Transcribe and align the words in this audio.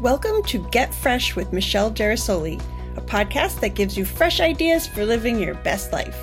Welcome 0.00 0.42
to 0.44 0.66
Get 0.70 0.94
Fresh 0.94 1.36
with 1.36 1.52
Michelle 1.52 1.90
Girasole, 1.90 2.58
a 2.96 3.02
podcast 3.02 3.60
that 3.60 3.74
gives 3.74 3.98
you 3.98 4.06
fresh 4.06 4.40
ideas 4.40 4.86
for 4.86 5.04
living 5.04 5.38
your 5.38 5.56
best 5.56 5.92
life. 5.92 6.18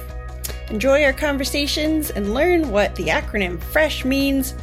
Enjoy 0.71 1.03
our 1.03 1.13
conversations 1.13 2.09
and 2.09 2.33
learn 2.33 2.71
what 2.71 2.95
the 2.95 3.09
acronym 3.09 3.61
FRESH 3.61 4.03
means 4.03 4.55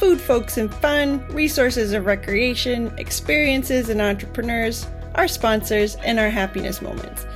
food, 0.00 0.18
folks, 0.18 0.56
and 0.56 0.74
fun, 0.76 1.22
resources 1.28 1.92
of 1.92 2.06
recreation, 2.06 2.90
experiences 2.96 3.90
and 3.90 4.00
entrepreneurs, 4.00 4.86
our 5.16 5.28
sponsors, 5.28 5.96
and 5.96 6.18
our 6.18 6.30
happiness 6.30 6.80
moments. 6.80 7.26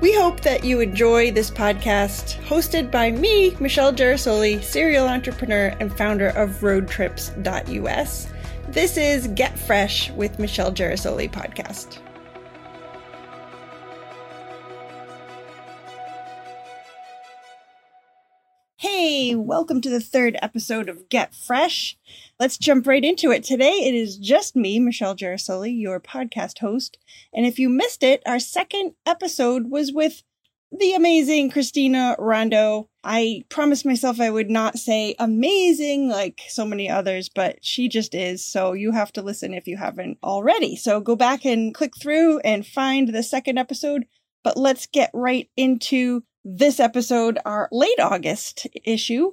We 0.00 0.14
hope 0.14 0.40
that 0.40 0.64
you 0.64 0.80
enjoy 0.80 1.30
this 1.30 1.50
podcast 1.50 2.40
hosted 2.44 2.90
by 2.90 3.10
me, 3.10 3.54
Michelle 3.60 3.92
Girasole, 3.92 4.62
serial 4.62 5.06
entrepreneur 5.06 5.76
and 5.78 5.94
founder 5.94 6.28
of 6.28 6.60
roadtrips.us. 6.60 8.28
This 8.72 8.96
is 8.96 9.26
Get 9.26 9.58
Fresh 9.58 10.12
with 10.12 10.38
Michelle 10.38 10.70
Girasole 10.70 11.28
podcast. 11.28 11.98
Hey, 18.76 19.34
welcome 19.34 19.80
to 19.80 19.90
the 19.90 19.98
third 19.98 20.38
episode 20.40 20.88
of 20.88 21.08
Get 21.08 21.34
Fresh. 21.34 21.98
Let's 22.38 22.56
jump 22.58 22.86
right 22.86 23.04
into 23.04 23.32
it. 23.32 23.42
Today 23.42 23.72
it 23.72 23.94
is 23.96 24.16
just 24.16 24.54
me, 24.54 24.78
Michelle 24.78 25.16
Girasole, 25.16 25.76
your 25.76 25.98
podcast 25.98 26.60
host. 26.60 26.96
And 27.34 27.44
if 27.44 27.58
you 27.58 27.68
missed 27.68 28.04
it, 28.04 28.22
our 28.24 28.38
second 28.38 28.94
episode 29.04 29.68
was 29.68 29.92
with 29.92 30.22
the 30.72 30.94
amazing 30.94 31.50
Christina 31.50 32.14
Rondo. 32.18 32.88
I 33.02 33.44
promised 33.48 33.84
myself 33.84 34.20
I 34.20 34.30
would 34.30 34.50
not 34.50 34.78
say 34.78 35.14
amazing 35.18 36.08
like 36.08 36.42
so 36.48 36.64
many 36.64 36.88
others, 36.88 37.28
but 37.28 37.58
she 37.62 37.88
just 37.88 38.14
is. 38.14 38.46
So 38.46 38.72
you 38.72 38.92
have 38.92 39.12
to 39.14 39.22
listen 39.22 39.52
if 39.54 39.66
you 39.66 39.76
haven't 39.76 40.18
already. 40.22 40.76
So 40.76 41.00
go 41.00 41.16
back 41.16 41.44
and 41.44 41.74
click 41.74 41.94
through 42.00 42.40
and 42.40 42.66
find 42.66 43.08
the 43.08 43.22
second 43.22 43.58
episode. 43.58 44.04
But 44.44 44.56
let's 44.56 44.86
get 44.86 45.10
right 45.12 45.50
into 45.56 46.22
this 46.44 46.80
episode, 46.80 47.38
our 47.44 47.68
late 47.72 48.00
August 48.00 48.66
issue 48.84 49.32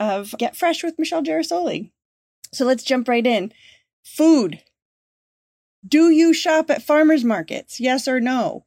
of 0.00 0.34
Get 0.38 0.56
Fresh 0.56 0.82
with 0.82 0.98
Michelle 0.98 1.22
Girasole. 1.22 1.90
So 2.52 2.64
let's 2.64 2.82
jump 2.82 3.08
right 3.08 3.26
in. 3.26 3.52
Food. 4.04 4.62
Do 5.86 6.10
you 6.10 6.32
shop 6.32 6.70
at 6.70 6.82
farmers 6.82 7.24
markets? 7.24 7.78
Yes 7.78 8.08
or 8.08 8.20
no? 8.20 8.64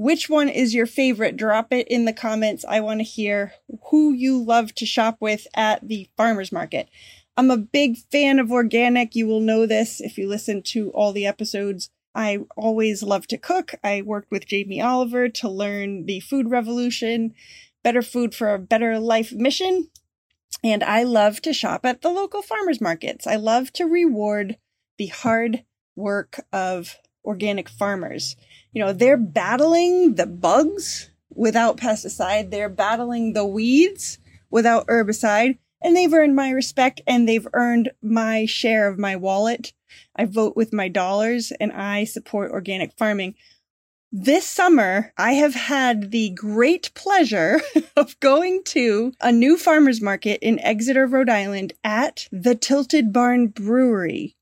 Which 0.00 0.30
one 0.30 0.48
is 0.48 0.72
your 0.72 0.86
favorite? 0.86 1.36
Drop 1.36 1.74
it 1.74 1.86
in 1.88 2.06
the 2.06 2.14
comments. 2.14 2.64
I 2.66 2.80
want 2.80 3.00
to 3.00 3.04
hear 3.04 3.52
who 3.90 4.14
you 4.14 4.42
love 4.42 4.74
to 4.76 4.86
shop 4.86 5.18
with 5.20 5.46
at 5.54 5.86
the 5.86 6.08
farmers 6.16 6.50
market. 6.50 6.88
I'm 7.36 7.50
a 7.50 7.58
big 7.58 7.98
fan 8.10 8.38
of 8.38 8.50
organic. 8.50 9.14
You 9.14 9.26
will 9.26 9.40
know 9.40 9.66
this 9.66 10.00
if 10.00 10.16
you 10.16 10.26
listen 10.26 10.62
to 10.68 10.88
all 10.92 11.12
the 11.12 11.26
episodes. 11.26 11.90
I 12.14 12.38
always 12.56 13.02
love 13.02 13.26
to 13.26 13.36
cook. 13.36 13.74
I 13.84 14.00
worked 14.00 14.30
with 14.30 14.46
Jamie 14.46 14.80
Oliver 14.80 15.28
to 15.28 15.50
learn 15.50 16.06
the 16.06 16.20
food 16.20 16.48
revolution, 16.48 17.34
better 17.84 18.00
food 18.00 18.34
for 18.34 18.54
a 18.54 18.58
better 18.58 18.98
life 18.98 19.32
mission. 19.32 19.90
And 20.64 20.82
I 20.82 21.02
love 21.02 21.42
to 21.42 21.52
shop 21.52 21.84
at 21.84 22.00
the 22.00 22.08
local 22.08 22.40
farmers 22.40 22.80
markets. 22.80 23.26
I 23.26 23.36
love 23.36 23.70
to 23.74 23.84
reward 23.84 24.56
the 24.96 25.08
hard 25.08 25.64
work 25.94 26.40
of 26.54 26.96
organic 27.24 27.68
farmers. 27.68 28.36
You 28.72 28.84
know, 28.84 28.92
they're 28.92 29.16
battling 29.16 30.14
the 30.14 30.26
bugs 30.26 31.10
without 31.30 31.76
pesticide. 31.76 32.50
They're 32.50 32.68
battling 32.68 33.32
the 33.32 33.46
weeds 33.46 34.18
without 34.50 34.86
herbicide 34.86 35.58
and 35.82 35.96
they've 35.96 36.12
earned 36.12 36.36
my 36.36 36.50
respect 36.50 37.00
and 37.06 37.28
they've 37.28 37.46
earned 37.52 37.90
my 38.02 38.46
share 38.46 38.88
of 38.88 38.98
my 38.98 39.16
wallet. 39.16 39.72
I 40.14 40.26
vote 40.26 40.56
with 40.56 40.72
my 40.72 40.88
dollars 40.88 41.52
and 41.52 41.72
I 41.72 42.04
support 42.04 42.50
organic 42.50 42.92
farming. 42.96 43.34
This 44.12 44.44
summer, 44.44 45.12
I 45.16 45.34
have 45.34 45.54
had 45.54 46.10
the 46.10 46.30
great 46.30 46.92
pleasure 46.94 47.60
of 47.96 48.18
going 48.20 48.62
to 48.66 49.12
a 49.20 49.30
new 49.30 49.56
farmer's 49.56 50.00
market 50.00 50.40
in 50.42 50.58
Exeter, 50.60 51.06
Rhode 51.06 51.30
Island 51.30 51.74
at 51.84 52.28
the 52.32 52.56
Tilted 52.56 53.12
Barn 53.12 53.48
Brewery. 53.48 54.36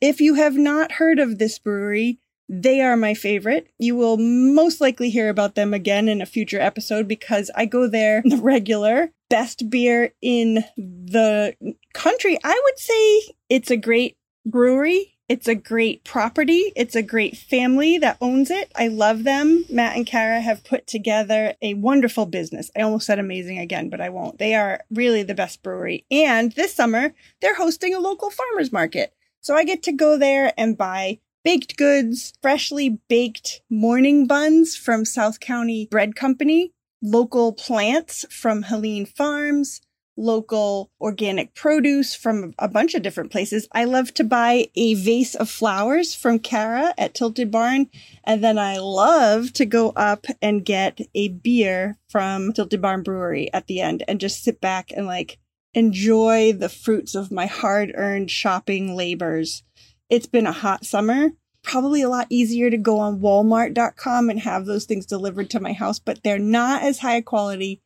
If 0.00 0.20
you 0.20 0.34
have 0.34 0.56
not 0.56 0.92
heard 0.92 1.18
of 1.18 1.38
this 1.38 1.58
brewery, 1.58 2.20
they 2.48 2.80
are 2.80 2.96
my 2.96 3.14
favorite. 3.14 3.68
You 3.78 3.96
will 3.96 4.16
most 4.16 4.80
likely 4.80 5.10
hear 5.10 5.28
about 5.28 5.54
them 5.54 5.72
again 5.72 6.08
in 6.08 6.20
a 6.20 6.26
future 6.26 6.60
episode 6.60 7.08
because 7.08 7.50
I 7.54 7.66
go 7.66 7.88
there 7.88 8.22
the 8.24 8.36
regular. 8.36 9.10
Best 9.30 9.68
beer 9.70 10.12
in 10.22 10.64
the 10.76 11.56
country. 11.92 12.38
I 12.44 12.60
would 12.64 12.78
say 12.78 13.34
it's 13.48 13.70
a 13.70 13.76
great 13.76 14.16
brewery. 14.46 15.16
It's 15.26 15.48
a 15.48 15.54
great 15.54 16.04
property. 16.04 16.70
It's 16.76 16.94
a 16.94 17.02
great 17.02 17.36
family 17.36 17.96
that 17.96 18.18
owns 18.20 18.50
it. 18.50 18.70
I 18.76 18.88
love 18.88 19.24
them. 19.24 19.64
Matt 19.70 19.96
and 19.96 20.06
Kara 20.06 20.42
have 20.42 20.64
put 20.64 20.86
together 20.86 21.54
a 21.62 21.72
wonderful 21.74 22.26
business. 22.26 22.70
I 22.76 22.82
almost 22.82 23.06
said 23.06 23.18
amazing 23.18 23.58
again, 23.58 23.88
but 23.88 24.02
I 24.02 24.10
won't. 24.10 24.38
They 24.38 24.54
are 24.54 24.82
really 24.90 25.22
the 25.22 25.34
best 25.34 25.62
brewery. 25.62 26.04
And 26.10 26.52
this 26.52 26.74
summer, 26.74 27.14
they're 27.40 27.54
hosting 27.54 27.94
a 27.94 28.00
local 28.00 28.30
farmers 28.30 28.70
market. 28.70 29.14
So 29.40 29.54
I 29.54 29.64
get 29.64 29.82
to 29.84 29.92
go 29.92 30.18
there 30.18 30.52
and 30.58 30.76
buy 30.76 31.20
baked 31.44 31.76
goods, 31.76 32.32
freshly 32.40 32.98
baked 33.08 33.60
morning 33.68 34.26
buns 34.26 34.76
from 34.76 35.04
South 35.04 35.40
County 35.40 35.86
Bread 35.90 36.16
Company, 36.16 36.72
local 37.02 37.52
plants 37.52 38.24
from 38.30 38.62
Helene 38.62 39.04
Farms, 39.04 39.82
local 40.16 40.90
organic 41.00 41.54
produce 41.54 42.14
from 42.14 42.54
a 42.58 42.68
bunch 42.68 42.94
of 42.94 43.02
different 43.02 43.30
places. 43.30 43.68
I 43.72 43.84
love 43.84 44.14
to 44.14 44.24
buy 44.24 44.68
a 44.74 44.94
vase 44.94 45.34
of 45.34 45.50
flowers 45.50 46.14
from 46.14 46.38
Kara 46.38 46.94
at 46.96 47.14
Tilted 47.14 47.50
Barn. 47.50 47.88
And 48.24 48.42
then 48.42 48.58
I 48.58 48.78
love 48.78 49.52
to 49.54 49.66
go 49.66 49.90
up 49.90 50.26
and 50.40 50.64
get 50.64 51.00
a 51.14 51.28
beer 51.28 51.98
from 52.08 52.52
Tilted 52.52 52.80
Barn 52.80 53.02
Brewery 53.02 53.52
at 53.52 53.66
the 53.66 53.80
end 53.80 54.02
and 54.08 54.20
just 54.20 54.44
sit 54.44 54.60
back 54.60 54.92
and 54.96 55.06
like 55.06 55.38
enjoy 55.74 56.52
the 56.52 56.68
fruits 56.68 57.14
of 57.14 57.32
my 57.32 57.46
hard 57.46 57.92
earned 57.96 58.30
shopping 58.30 58.94
labors 58.94 59.64
it's 60.08 60.26
been 60.26 60.46
a 60.46 60.52
hot 60.52 60.84
summer. 60.84 61.30
Probably 61.62 62.02
a 62.02 62.08
lot 62.08 62.26
easier 62.30 62.70
to 62.70 62.76
go 62.76 62.98
on 62.98 63.20
walmart.com 63.20 64.30
and 64.30 64.40
have 64.40 64.66
those 64.66 64.84
things 64.84 65.06
delivered 65.06 65.50
to 65.50 65.60
my 65.60 65.72
house, 65.72 65.98
but 65.98 66.22
they're 66.22 66.38
not 66.38 66.82
as 66.82 66.98
high 66.98 67.20
quality. 67.22 67.80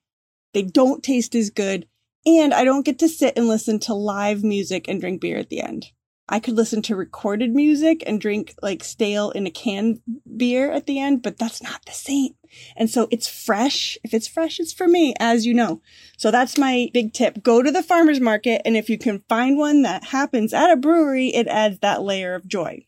They 0.52 0.62
don't 0.62 1.02
taste 1.02 1.34
as 1.34 1.50
good. 1.50 1.86
And 2.26 2.52
I 2.52 2.64
don't 2.64 2.84
get 2.84 2.98
to 3.00 3.08
sit 3.08 3.34
and 3.36 3.46
listen 3.46 3.78
to 3.80 3.94
live 3.94 4.42
music 4.42 4.88
and 4.88 5.00
drink 5.00 5.20
beer 5.20 5.38
at 5.38 5.48
the 5.48 5.60
end. 5.60 5.86
I 6.28 6.40
could 6.40 6.54
listen 6.54 6.82
to 6.82 6.96
recorded 6.96 7.54
music 7.54 8.02
and 8.06 8.20
drink 8.20 8.54
like 8.60 8.84
stale 8.84 9.30
in 9.30 9.46
a 9.46 9.50
can 9.50 10.02
beer 10.36 10.70
at 10.70 10.86
the 10.86 11.00
end, 11.00 11.22
but 11.22 11.38
that's 11.38 11.62
not 11.62 11.84
the 11.86 11.92
same. 11.92 12.34
And 12.76 12.90
so 12.90 13.08
it's 13.10 13.26
fresh. 13.26 13.96
If 14.04 14.12
it's 14.12 14.28
fresh, 14.28 14.60
it's 14.60 14.72
for 14.72 14.86
me, 14.86 15.14
as 15.18 15.46
you 15.46 15.54
know. 15.54 15.80
So 16.18 16.30
that's 16.30 16.58
my 16.58 16.90
big 16.92 17.14
tip. 17.14 17.42
Go 17.42 17.62
to 17.62 17.70
the 17.70 17.82
farmer's 17.82 18.20
market. 18.20 18.60
And 18.66 18.76
if 18.76 18.90
you 18.90 18.98
can 18.98 19.24
find 19.28 19.56
one 19.56 19.82
that 19.82 20.04
happens 20.04 20.52
at 20.52 20.70
a 20.70 20.76
brewery, 20.76 21.28
it 21.28 21.46
adds 21.46 21.78
that 21.78 22.02
layer 22.02 22.34
of 22.34 22.46
joy. 22.46 22.86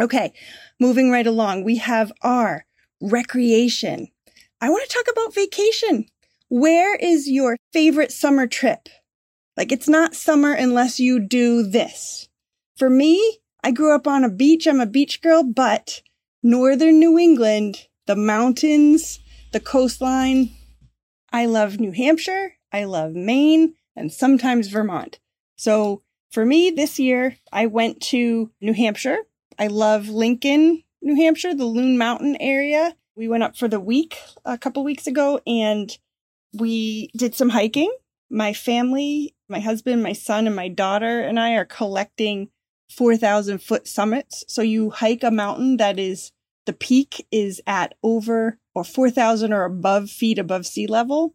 Okay. 0.00 0.32
Moving 0.80 1.10
right 1.10 1.26
along. 1.26 1.62
We 1.62 1.76
have 1.76 2.12
our 2.22 2.66
recreation. 3.00 4.08
I 4.60 4.70
want 4.70 4.88
to 4.88 4.96
talk 4.96 5.06
about 5.12 5.34
vacation. 5.34 6.06
Where 6.48 6.96
is 6.96 7.28
your 7.28 7.56
favorite 7.72 8.10
summer 8.10 8.46
trip? 8.46 8.88
Like 9.56 9.70
it's 9.70 9.88
not 9.88 10.14
summer 10.14 10.52
unless 10.52 10.98
you 10.98 11.20
do 11.20 11.62
this. 11.62 12.28
For 12.76 12.90
me, 12.90 13.38
I 13.62 13.70
grew 13.70 13.94
up 13.94 14.06
on 14.06 14.24
a 14.24 14.28
beach. 14.28 14.66
I'm 14.66 14.80
a 14.80 14.86
beach 14.86 15.22
girl, 15.22 15.44
but 15.44 16.02
northern 16.42 16.98
New 16.98 17.18
England, 17.18 17.86
the 18.06 18.16
mountains, 18.16 19.20
the 19.52 19.60
coastline. 19.60 20.50
I 21.32 21.46
love 21.46 21.78
New 21.78 21.92
Hampshire. 21.92 22.54
I 22.72 22.84
love 22.84 23.12
Maine 23.12 23.74
and 23.94 24.12
sometimes 24.12 24.68
Vermont. 24.68 25.20
So 25.56 26.02
for 26.32 26.44
me 26.44 26.70
this 26.70 26.98
year, 26.98 27.36
I 27.52 27.66
went 27.66 28.00
to 28.02 28.50
New 28.60 28.72
Hampshire. 28.72 29.18
I 29.56 29.68
love 29.68 30.08
Lincoln, 30.08 30.82
New 31.00 31.14
Hampshire, 31.14 31.54
the 31.54 31.64
Loon 31.64 31.96
Mountain 31.96 32.36
area. 32.40 32.96
We 33.14 33.28
went 33.28 33.44
up 33.44 33.56
for 33.56 33.68
the 33.68 33.78
week 33.78 34.18
a 34.44 34.58
couple 34.58 34.82
weeks 34.82 35.06
ago 35.06 35.40
and 35.46 35.96
we 36.52 37.10
did 37.16 37.36
some 37.36 37.50
hiking. 37.50 37.94
My 38.30 38.52
family, 38.52 39.36
my 39.48 39.60
husband, 39.60 40.02
my 40.02 40.12
son, 40.12 40.48
and 40.48 40.56
my 40.56 40.66
daughter 40.66 41.20
and 41.20 41.38
I 41.38 41.54
are 41.54 41.64
collecting 41.64 42.48
4,000 42.96 43.58
foot 43.58 43.86
summits. 43.88 44.44
So 44.48 44.62
you 44.62 44.90
hike 44.90 45.22
a 45.22 45.30
mountain 45.30 45.76
that 45.78 45.98
is, 45.98 46.32
the 46.66 46.72
peak 46.72 47.26
is 47.30 47.60
at 47.66 47.94
over 48.02 48.58
or 48.74 48.84
4,000 48.84 49.52
or 49.52 49.64
above 49.64 50.10
feet 50.10 50.38
above 50.38 50.66
sea 50.66 50.86
level. 50.86 51.34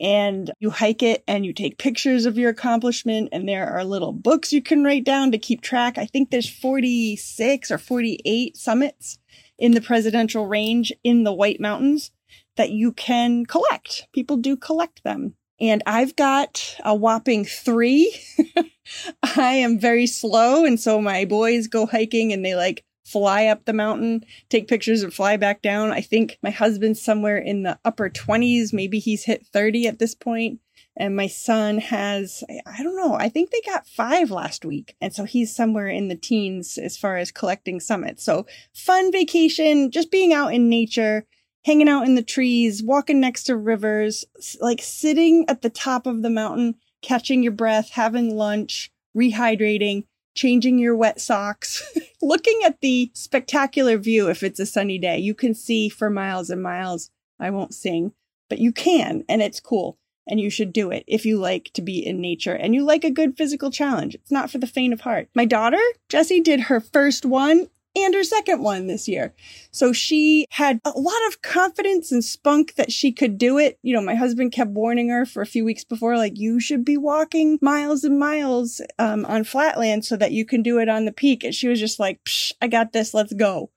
And 0.00 0.50
you 0.58 0.70
hike 0.70 1.02
it 1.02 1.22
and 1.28 1.46
you 1.46 1.52
take 1.52 1.78
pictures 1.78 2.26
of 2.26 2.36
your 2.36 2.50
accomplishment. 2.50 3.28
And 3.32 3.48
there 3.48 3.68
are 3.68 3.84
little 3.84 4.12
books 4.12 4.52
you 4.52 4.60
can 4.60 4.82
write 4.82 5.04
down 5.04 5.30
to 5.32 5.38
keep 5.38 5.60
track. 5.60 5.96
I 5.96 6.06
think 6.06 6.30
there's 6.30 6.48
46 6.48 7.70
or 7.70 7.78
48 7.78 8.56
summits 8.56 9.18
in 9.58 9.72
the 9.72 9.80
presidential 9.80 10.46
range 10.46 10.92
in 11.04 11.22
the 11.22 11.32
White 11.32 11.60
Mountains 11.60 12.10
that 12.56 12.70
you 12.70 12.92
can 12.92 13.46
collect. 13.46 14.08
People 14.12 14.36
do 14.36 14.56
collect 14.56 15.04
them. 15.04 15.34
And 15.60 15.82
I've 15.86 16.16
got 16.16 16.76
a 16.84 16.94
whopping 16.94 17.44
three 17.44 18.12
I 19.36 19.54
am 19.54 19.78
very 19.78 20.06
slow. 20.06 20.64
And 20.64 20.78
so 20.78 21.00
my 21.00 21.24
boys 21.24 21.66
go 21.66 21.86
hiking 21.86 22.32
and 22.32 22.44
they 22.44 22.54
like 22.54 22.84
fly 23.04 23.46
up 23.46 23.64
the 23.64 23.72
mountain, 23.72 24.24
take 24.48 24.68
pictures 24.68 25.02
and 25.02 25.12
fly 25.12 25.36
back 25.36 25.62
down. 25.62 25.90
I 25.90 26.00
think 26.00 26.38
my 26.42 26.50
husband's 26.50 27.02
somewhere 27.02 27.38
in 27.38 27.62
the 27.62 27.78
upper 27.84 28.08
20s. 28.08 28.72
Maybe 28.72 28.98
he's 28.98 29.24
hit 29.24 29.46
30 29.46 29.86
at 29.86 29.98
this 29.98 30.14
point. 30.14 30.60
And 30.96 31.16
my 31.16 31.26
son 31.26 31.78
has, 31.78 32.44
I 32.66 32.82
don't 32.84 32.96
know, 32.96 33.14
I 33.14 33.28
think 33.28 33.50
they 33.50 33.60
got 33.66 33.88
five 33.88 34.30
last 34.30 34.64
week. 34.64 34.94
And 35.00 35.12
so 35.12 35.24
he's 35.24 35.54
somewhere 35.54 35.88
in 35.88 36.06
the 36.06 36.14
teens 36.14 36.78
as 36.78 36.96
far 36.96 37.16
as 37.16 37.32
collecting 37.32 37.80
summits. 37.80 38.22
So 38.22 38.46
fun 38.72 39.10
vacation, 39.10 39.90
just 39.90 40.12
being 40.12 40.32
out 40.32 40.54
in 40.54 40.68
nature, 40.68 41.26
hanging 41.64 41.88
out 41.88 42.06
in 42.06 42.14
the 42.14 42.22
trees, 42.22 42.82
walking 42.82 43.20
next 43.20 43.44
to 43.44 43.56
rivers, 43.56 44.24
like 44.60 44.80
sitting 44.82 45.44
at 45.48 45.62
the 45.62 45.70
top 45.70 46.06
of 46.06 46.22
the 46.22 46.30
mountain, 46.30 46.76
catching 47.02 47.42
your 47.42 47.52
breath, 47.52 47.90
having 47.90 48.36
lunch, 48.36 48.90
rehydrating, 49.16 50.04
changing 50.34 50.78
your 50.78 50.96
wet 50.96 51.20
socks, 51.20 51.96
looking 52.22 52.60
at 52.64 52.80
the 52.80 53.10
spectacular 53.14 53.96
view 53.96 54.28
if 54.28 54.42
it's 54.42 54.60
a 54.60 54.66
sunny 54.66 54.98
day. 54.98 55.18
You 55.18 55.34
can 55.34 55.54
see 55.54 55.88
for 55.88 56.10
miles 56.10 56.50
and 56.50 56.62
miles. 56.62 57.10
I 57.40 57.50
won't 57.50 57.74
sing, 57.74 58.12
but 58.48 58.58
you 58.58 58.72
can, 58.72 59.24
and 59.28 59.42
it's 59.42 59.60
cool. 59.60 59.98
And 60.26 60.40
you 60.40 60.48
should 60.48 60.72
do 60.72 60.90
it 60.90 61.04
if 61.06 61.26
you 61.26 61.38
like 61.38 61.70
to 61.74 61.82
be 61.82 62.04
in 62.04 62.18
nature 62.18 62.54
and 62.54 62.74
you 62.74 62.82
like 62.82 63.04
a 63.04 63.10
good 63.10 63.36
physical 63.36 63.70
challenge. 63.70 64.14
It's 64.14 64.30
not 64.30 64.50
for 64.50 64.56
the 64.56 64.66
faint 64.66 64.94
of 64.94 65.02
heart. 65.02 65.28
My 65.34 65.44
daughter, 65.44 65.80
Jessie, 66.08 66.40
did 66.40 66.60
her 66.60 66.80
first 66.80 67.26
one 67.26 67.68
and 67.96 68.14
her 68.14 68.24
second 68.24 68.62
one 68.62 68.86
this 68.86 69.06
year. 69.08 69.34
So 69.70 69.92
she 69.92 70.46
had 70.50 70.80
a 70.84 70.90
lot 70.90 71.26
of 71.28 71.42
confidence 71.42 72.10
and 72.10 72.24
spunk 72.24 72.74
that 72.74 72.92
she 72.92 73.12
could 73.12 73.38
do 73.38 73.58
it. 73.58 73.78
You 73.82 73.94
know, 73.94 74.00
my 74.00 74.14
husband 74.14 74.52
kept 74.52 74.70
warning 74.70 75.08
her 75.10 75.24
for 75.24 75.42
a 75.42 75.46
few 75.46 75.64
weeks 75.64 75.84
before, 75.84 76.16
like, 76.16 76.38
you 76.38 76.60
should 76.60 76.84
be 76.84 76.96
walking 76.96 77.58
miles 77.62 78.04
and 78.04 78.18
miles 78.18 78.80
um, 78.98 79.24
on 79.26 79.44
flatland 79.44 80.04
so 80.04 80.16
that 80.16 80.32
you 80.32 80.44
can 80.44 80.62
do 80.62 80.78
it 80.78 80.88
on 80.88 81.04
the 81.04 81.12
peak. 81.12 81.44
And 81.44 81.54
she 81.54 81.68
was 81.68 81.80
just 81.80 82.00
like, 82.00 82.22
Psh, 82.24 82.52
I 82.60 82.68
got 82.68 82.92
this, 82.92 83.14
let's 83.14 83.32
go. 83.32 83.70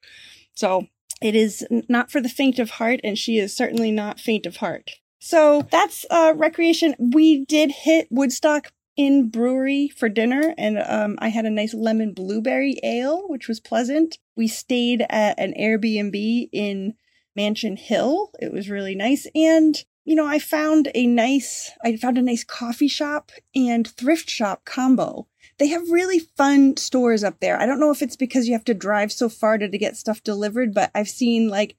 So 0.55 0.87
it 1.21 1.35
is 1.35 1.65
not 1.89 2.11
for 2.11 2.21
the 2.21 2.29
faint 2.29 2.59
of 2.59 2.71
heart, 2.71 2.99
and 3.03 3.17
she 3.17 3.37
is 3.37 3.55
certainly 3.55 3.91
not 3.91 4.19
faint 4.19 4.45
of 4.45 4.57
heart. 4.57 4.91
So 5.19 5.67
that's 5.71 6.05
uh, 6.09 6.33
recreation. 6.35 6.95
We 6.99 7.43
did 7.45 7.71
hit 7.71 8.07
Woodstock 8.11 8.71
Inn 8.97 9.29
Brewery 9.29 9.89
for 9.89 10.09
dinner, 10.09 10.53
and 10.57 10.79
um, 10.79 11.17
I 11.19 11.29
had 11.29 11.45
a 11.45 11.49
nice 11.49 11.73
lemon 11.73 12.13
blueberry 12.13 12.79
ale, 12.83 13.27
which 13.27 13.47
was 13.47 13.59
pleasant. 13.59 14.17
We 14.35 14.47
stayed 14.47 15.05
at 15.09 15.39
an 15.39 15.53
Airbnb 15.53 16.49
in 16.51 16.95
Mansion 17.35 17.77
Hill. 17.77 18.31
It 18.39 18.51
was 18.51 18.69
really 18.69 18.95
nice, 18.95 19.27
and 19.35 19.83
you 20.07 20.15
know, 20.15 20.25
I 20.25 20.39
found 20.39 20.89
a 20.95 21.05
nice, 21.05 21.71
I 21.83 21.97
found 21.97 22.17
a 22.17 22.21
nice 22.21 22.45
coffee 22.45 22.87
shop 22.87 23.31
and 23.53 23.85
thrift 23.85 24.29
shop 24.29 24.63
combo. 24.63 25.27
They 25.59 25.67
have 25.67 25.91
really 25.91 26.19
fun 26.19 26.77
stores 26.77 27.25
up 27.25 27.41
there. 27.41 27.59
I 27.59 27.65
don't 27.65 27.79
know 27.79 27.91
if 27.91 28.01
it's 28.01 28.15
because 28.15 28.47
you 28.47 28.53
have 28.53 28.63
to 28.65 28.73
drive 28.73 29.11
so 29.11 29.27
far 29.27 29.57
to, 29.57 29.67
to 29.67 29.77
get 29.77 29.97
stuff 29.97 30.23
delivered, 30.23 30.73
but 30.73 30.91
I've 30.95 31.09
seen 31.09 31.49
like 31.49 31.75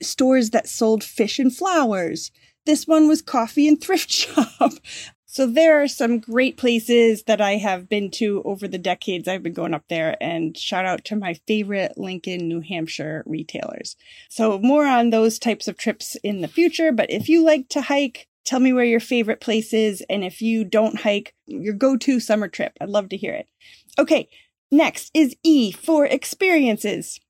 stores 0.00 0.50
that 0.50 0.68
sold 0.68 1.04
fish 1.04 1.38
and 1.38 1.54
flowers. 1.54 2.30
This 2.64 2.86
one 2.86 3.06
was 3.08 3.20
coffee 3.20 3.68
and 3.68 3.78
thrift 3.78 4.10
shop. 4.10 4.72
So 5.32 5.46
there 5.46 5.80
are 5.80 5.86
some 5.86 6.18
great 6.18 6.56
places 6.56 7.22
that 7.28 7.40
I 7.40 7.52
have 7.52 7.88
been 7.88 8.10
to 8.12 8.42
over 8.44 8.66
the 8.66 8.78
decades 8.78 9.28
I've 9.28 9.44
been 9.44 9.52
going 9.52 9.74
up 9.74 9.84
there 9.88 10.16
and 10.20 10.58
shout 10.58 10.86
out 10.86 11.04
to 11.04 11.14
my 11.14 11.34
favorite 11.46 11.96
Lincoln, 11.96 12.48
New 12.48 12.60
Hampshire 12.60 13.22
retailers. 13.26 13.94
So 14.28 14.58
more 14.58 14.86
on 14.86 15.10
those 15.10 15.38
types 15.38 15.68
of 15.68 15.76
trips 15.76 16.16
in 16.24 16.40
the 16.40 16.48
future, 16.48 16.90
but 16.90 17.12
if 17.12 17.28
you 17.28 17.44
like 17.44 17.68
to 17.68 17.82
hike, 17.82 18.26
tell 18.44 18.58
me 18.58 18.72
where 18.72 18.84
your 18.84 18.98
favorite 18.98 19.40
place 19.40 19.72
is 19.72 20.04
and 20.10 20.24
if 20.24 20.42
you 20.42 20.64
don't 20.64 21.02
hike, 21.02 21.32
your 21.46 21.74
go-to 21.74 22.18
summer 22.18 22.48
trip. 22.48 22.76
I'd 22.80 22.88
love 22.88 23.08
to 23.10 23.16
hear 23.16 23.34
it. 23.34 23.46
Okay, 24.00 24.28
next 24.72 25.12
is 25.14 25.36
E 25.44 25.70
for 25.70 26.06
experiences. 26.06 27.20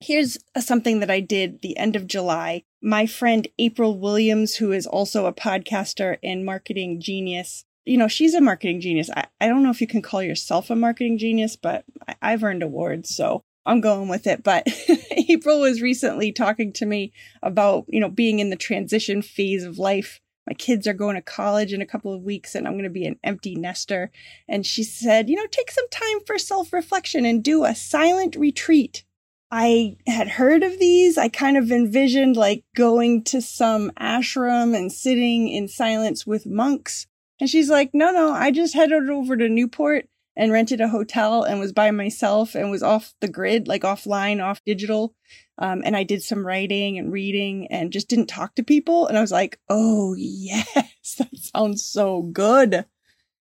Here's 0.00 0.36
uh, 0.54 0.60
something 0.60 1.00
that 1.00 1.10
I 1.10 1.20
did 1.20 1.62
the 1.62 1.76
end 1.78 1.96
of 1.96 2.06
July. 2.06 2.64
My 2.82 3.06
friend 3.06 3.48
April 3.58 3.98
Williams, 3.98 4.56
who 4.56 4.72
is 4.72 4.86
also 4.86 5.24
a 5.24 5.32
podcaster 5.32 6.18
and 6.22 6.44
marketing 6.44 7.00
genius, 7.00 7.64
you 7.86 7.96
know, 7.96 8.08
she's 8.08 8.34
a 8.34 8.40
marketing 8.40 8.80
genius. 8.80 9.08
I, 9.16 9.26
I 9.40 9.48
don't 9.48 9.62
know 9.62 9.70
if 9.70 9.80
you 9.80 9.86
can 9.86 10.02
call 10.02 10.22
yourself 10.22 10.68
a 10.68 10.76
marketing 10.76 11.16
genius, 11.16 11.56
but 11.56 11.84
I, 12.06 12.16
I've 12.20 12.44
earned 12.44 12.62
awards, 12.62 13.14
so 13.14 13.42
I'm 13.64 13.80
going 13.80 14.08
with 14.08 14.26
it. 14.26 14.42
But 14.42 14.68
April 15.10 15.60
was 15.60 15.80
recently 15.80 16.30
talking 16.30 16.74
to 16.74 16.84
me 16.84 17.12
about, 17.42 17.86
you 17.88 18.00
know, 18.00 18.10
being 18.10 18.38
in 18.38 18.50
the 18.50 18.56
transition 18.56 19.22
phase 19.22 19.64
of 19.64 19.78
life. 19.78 20.20
My 20.46 20.54
kids 20.54 20.86
are 20.86 20.94
going 20.94 21.16
to 21.16 21.22
college 21.22 21.72
in 21.72 21.80
a 21.80 21.86
couple 21.86 22.12
of 22.12 22.22
weeks 22.22 22.54
and 22.54 22.68
I'm 22.68 22.74
going 22.74 22.84
to 22.84 22.90
be 22.90 23.06
an 23.06 23.18
empty 23.24 23.56
nester. 23.56 24.12
And 24.46 24.64
she 24.64 24.84
said, 24.84 25.28
you 25.28 25.34
know, 25.36 25.46
take 25.50 25.70
some 25.72 25.88
time 25.90 26.20
for 26.24 26.38
self 26.38 26.72
reflection 26.72 27.24
and 27.24 27.42
do 27.42 27.64
a 27.64 27.74
silent 27.74 28.36
retreat 28.36 29.04
I 29.50 29.96
had 30.06 30.28
heard 30.28 30.62
of 30.62 30.78
these. 30.78 31.16
I 31.16 31.28
kind 31.28 31.56
of 31.56 31.70
envisioned 31.70 32.36
like 32.36 32.64
going 32.74 33.22
to 33.24 33.40
some 33.40 33.90
ashram 33.98 34.76
and 34.76 34.92
sitting 34.92 35.48
in 35.48 35.68
silence 35.68 36.26
with 36.26 36.46
monks. 36.46 37.06
And 37.40 37.48
she's 37.48 37.70
like, 37.70 37.90
no, 37.92 38.10
no, 38.10 38.32
I 38.32 38.50
just 38.50 38.74
headed 38.74 39.08
over 39.08 39.36
to 39.36 39.48
Newport 39.48 40.08
and 40.36 40.52
rented 40.52 40.80
a 40.80 40.88
hotel 40.88 41.42
and 41.42 41.60
was 41.60 41.72
by 41.72 41.90
myself 41.90 42.54
and 42.54 42.70
was 42.70 42.82
off 42.82 43.14
the 43.20 43.28
grid, 43.28 43.68
like 43.68 43.82
offline, 43.82 44.44
off 44.44 44.64
digital. 44.64 45.14
Um, 45.58 45.82
and 45.84 45.96
I 45.96 46.02
did 46.02 46.22
some 46.22 46.46
writing 46.46 46.98
and 46.98 47.12
reading 47.12 47.68
and 47.68 47.92
just 47.92 48.08
didn't 48.08 48.26
talk 48.26 48.54
to 48.56 48.62
people. 48.62 49.06
And 49.06 49.16
I 49.16 49.22
was 49.22 49.32
like, 49.32 49.58
oh, 49.68 50.14
yes, 50.18 51.14
that 51.18 51.34
sounds 51.34 51.82
so 51.84 52.22
good. 52.22 52.84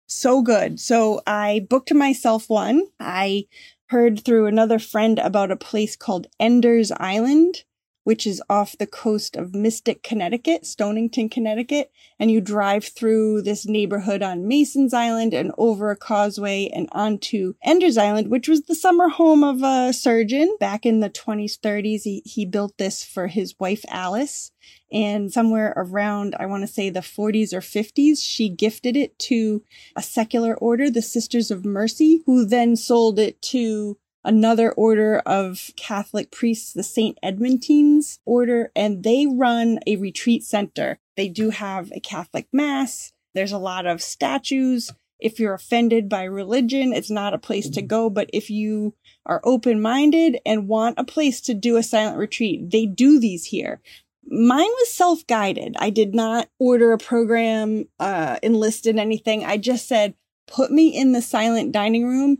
So 0.08 0.42
good. 0.42 0.80
So 0.80 1.22
I 1.26 1.66
booked 1.70 1.94
myself 1.94 2.50
one. 2.50 2.88
I 3.00 3.46
heard 3.92 4.24
through 4.24 4.46
another 4.46 4.80
friend 4.80 5.20
about 5.20 5.52
a 5.52 5.58
place 5.58 5.98
called 5.98 6.26
Enders 6.40 6.94
Island, 6.94 7.66
which 8.04 8.26
is 8.26 8.42
off 8.50 8.78
the 8.78 8.88
coast 8.88 9.36
of 9.36 9.54
Mystic, 9.54 10.04
Connecticut, 10.04 10.66
Stonington, 10.66 11.30
Connecticut. 11.30 11.92
And 12.20 12.32
you 12.32 12.42
drive 12.42 12.86
through 12.86 13.42
this 13.44 13.66
neighborhood 13.66 14.22
on 14.22 14.48
Mason's 14.48 14.94
Island 14.94 15.34
and 15.34 15.52
over 15.58 15.92
a 15.92 15.96
causeway 15.96 16.70
and 16.74 16.90
onto 16.92 17.54
Enders 17.64 17.98
Island, 17.98 18.30
which 18.30 18.48
was 18.48 18.64
the 18.64 18.76
summer 18.76 19.10
home 19.10 19.44
of 19.44 19.62
a 19.64 19.94
surgeon 19.94 20.56
back 20.60 20.86
in 20.86 21.00
the 21.00 21.10
20s, 21.10 21.60
30s. 21.60 22.02
He, 22.04 22.22
he 22.26 22.46
built 22.46 22.78
this 22.78 23.04
for 23.04 23.28
his 23.28 23.56
wife, 23.60 23.84
Alice. 23.88 24.52
And 24.92 25.32
somewhere 25.32 25.74
around, 25.76 26.36
I 26.40 26.46
want 26.46 26.62
to 26.64 26.68
say 26.68 26.90
the 26.90 27.00
40s 27.00 27.54
or 27.54 27.62
50s, 27.62 28.20
she 28.22 28.50
gifted 28.50 28.98
it 28.98 29.18
to 29.20 29.64
a 29.96 30.02
secular 30.02 30.56
order, 30.56 30.90
the 30.90 31.02
Sisters 31.02 31.50
of 31.50 31.66
Mercy, 31.66 32.24
who 32.26 32.46
then 32.46 32.76
sold 32.76 33.18
it 33.18 33.42
to 33.44 33.98
another 34.24 34.72
order 34.72 35.20
of 35.26 35.72
Catholic 35.76 36.32
priests, 36.32 36.74
the 36.74 36.84
St. 36.84 37.18
Edmundites 37.24 38.20
order, 38.26 38.72
and 38.76 39.04
they 39.04 39.28
run 39.28 39.80
a 39.88 39.96
retreat 39.98 40.44
center. 40.44 41.00
They 41.18 41.28
do 41.28 41.50
have 41.50 41.92
a 41.92 42.00
Catholic 42.00 42.48
mass. 42.52 43.14
There's 43.34 43.52
a 43.52 43.58
lot 43.58 43.86
of 43.86 44.02
statues. 44.02 44.92
If 45.20 45.40
you're 45.40 45.54
offended 45.54 46.10
by 46.10 46.24
religion, 46.24 46.94
it's 46.94 47.12
not 47.12 47.34
a 47.34 47.40
place 47.40 47.70
to 47.70 47.82
go. 47.82 48.10
But 48.10 48.30
if 48.34 48.50
you 48.50 48.96
are 49.26 49.42
open 49.44 49.82
minded 49.82 50.40
and 50.46 50.68
want 50.68 50.98
a 50.98 51.04
place 51.04 51.42
to 51.42 51.54
do 51.54 51.78
a 51.78 51.84
silent 51.84 52.18
retreat, 52.18 52.72
they 52.72 52.86
do 52.86 53.20
these 53.20 53.46
here. 53.46 53.82
Mine 54.26 54.60
was 54.60 54.92
self 54.92 55.26
guided. 55.28 55.76
I 55.80 55.90
did 55.90 56.16
not 56.16 56.48
order 56.60 56.92
a 56.92 56.98
program, 56.98 57.86
uh, 58.00 58.38
enlisted 58.42 58.98
anything. 58.98 59.46
I 59.46 59.58
just 59.58 59.88
said, 59.88 60.16
put 60.48 60.72
me 60.72 60.90
in 60.90 61.12
the 61.12 61.22
silent 61.22 61.72
dining 61.72 62.06
room. 62.06 62.40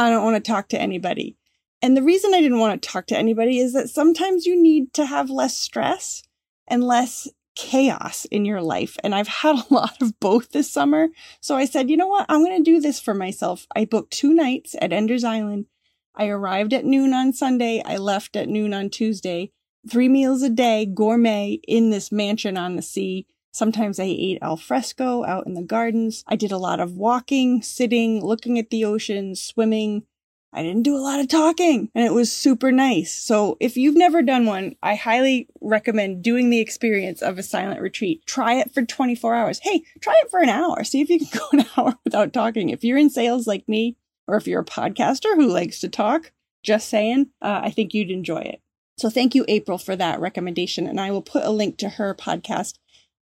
I 0.00 0.08
don't 0.08 0.24
want 0.24 0.42
to 0.42 0.50
talk 0.50 0.68
to 0.68 0.80
anybody. 0.80 1.36
And 1.82 1.94
the 1.94 2.02
reason 2.02 2.32
I 2.34 2.40
didn't 2.40 2.58
want 2.58 2.80
to 2.80 2.88
talk 2.88 3.06
to 3.08 3.18
anybody 3.18 3.58
is 3.58 3.74
that 3.74 3.90
sometimes 3.90 4.46
you 4.46 4.60
need 4.60 4.94
to 4.94 5.04
have 5.04 5.28
less 5.28 5.56
stress 5.56 6.22
and 6.66 6.82
less 6.82 7.28
chaos 7.54 8.24
in 8.30 8.46
your 8.46 8.62
life. 8.62 8.96
And 9.04 9.14
I've 9.14 9.28
had 9.28 9.56
a 9.56 9.66
lot 9.74 10.00
of 10.00 10.18
both 10.18 10.52
this 10.52 10.70
summer. 10.70 11.08
So 11.40 11.54
I 11.54 11.66
said, 11.66 11.90
you 11.90 11.98
know 11.98 12.08
what? 12.08 12.24
I'm 12.30 12.42
going 12.42 12.56
to 12.56 12.70
do 12.70 12.80
this 12.80 12.98
for 12.98 13.12
myself. 13.12 13.66
I 13.76 13.84
booked 13.84 14.12
two 14.12 14.32
nights 14.32 14.74
at 14.80 14.92
Enders 14.92 15.22
Island. 15.22 15.66
I 16.14 16.28
arrived 16.28 16.72
at 16.72 16.86
noon 16.86 17.12
on 17.12 17.32
Sunday. 17.34 17.82
I 17.84 17.96
left 17.96 18.36
at 18.36 18.48
noon 18.48 18.72
on 18.72 18.88
Tuesday 18.88 19.52
three 19.88 20.08
meals 20.08 20.42
a 20.42 20.50
day, 20.50 20.86
gourmet 20.86 21.60
in 21.66 21.90
this 21.90 22.12
mansion 22.12 22.56
on 22.56 22.76
the 22.76 22.82
sea. 22.82 23.26
Sometimes 23.52 23.98
I 23.98 24.04
ate 24.04 24.38
al 24.42 24.56
fresco 24.56 25.24
out 25.24 25.46
in 25.46 25.54
the 25.54 25.62
gardens. 25.62 26.24
I 26.26 26.36
did 26.36 26.52
a 26.52 26.58
lot 26.58 26.80
of 26.80 26.96
walking, 26.96 27.62
sitting, 27.62 28.24
looking 28.24 28.58
at 28.58 28.70
the 28.70 28.84
ocean, 28.84 29.34
swimming. 29.34 30.04
I 30.52 30.62
didn't 30.62 30.82
do 30.82 30.96
a 30.96 30.98
lot 30.98 31.20
of 31.20 31.28
talking 31.28 31.90
and 31.94 32.04
it 32.04 32.12
was 32.12 32.32
super 32.32 32.72
nice. 32.72 33.14
So 33.14 33.56
if 33.60 33.76
you've 33.76 33.96
never 33.96 34.20
done 34.20 34.46
one, 34.46 34.74
I 34.82 34.96
highly 34.96 35.48
recommend 35.60 36.22
doing 36.22 36.50
the 36.50 36.58
experience 36.58 37.22
of 37.22 37.38
a 37.38 37.42
silent 37.42 37.80
retreat. 37.80 38.26
Try 38.26 38.54
it 38.54 38.74
for 38.74 38.84
24 38.84 39.34
hours. 39.34 39.60
Hey, 39.62 39.82
try 40.00 40.14
it 40.24 40.30
for 40.30 40.40
an 40.40 40.48
hour. 40.48 40.82
See 40.82 41.00
if 41.00 41.08
you 41.08 41.20
can 41.20 41.28
go 41.38 41.46
an 41.52 41.66
hour 41.76 41.94
without 42.04 42.32
talking. 42.32 42.70
If 42.70 42.82
you're 42.82 42.98
in 42.98 43.10
sales 43.10 43.46
like 43.46 43.68
me, 43.68 43.96
or 44.26 44.36
if 44.36 44.46
you're 44.46 44.60
a 44.60 44.64
podcaster 44.64 45.34
who 45.34 45.46
likes 45.48 45.80
to 45.80 45.88
talk, 45.88 46.32
just 46.62 46.88
saying, 46.88 47.30
uh, 47.42 47.60
I 47.64 47.70
think 47.70 47.94
you'd 47.94 48.10
enjoy 48.10 48.40
it. 48.40 48.60
So 48.96 49.08
thank 49.08 49.34
you, 49.34 49.44
April, 49.48 49.78
for 49.78 49.96
that 49.96 50.20
recommendation. 50.20 50.86
And 50.86 51.00
I 51.00 51.10
will 51.10 51.22
put 51.22 51.44
a 51.44 51.50
link 51.50 51.78
to 51.78 51.88
her 51.88 52.14
podcast 52.14 52.74